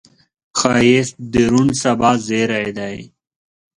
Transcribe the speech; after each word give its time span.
ښایست 0.59 1.15
د 1.31 1.33
روڼ 1.51 1.67
سبا 1.81 2.11
زیری 2.25 2.67
دی 2.77 2.97